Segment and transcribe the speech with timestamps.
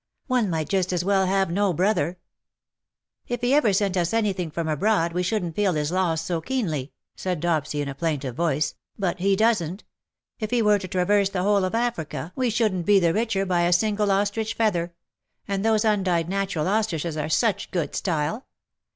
[0.25, 2.15] One might just as well have no brother/^"
[3.27, 6.89] If he ever sent us anything from abroad we shouldn^t feel his loss so keenly/^
[7.15, 9.81] said Dopsy, in a plaintive voice, *^ but he doesn^t.
[10.39, 13.11] If he were to traverse the whole of Africa wc shouldn't be the 302 WE
[13.11, 14.93] HAVE DONE WITH riclier by a single ostrich feather—
[15.47, 18.47] and those undyed natural ostriches are such good style.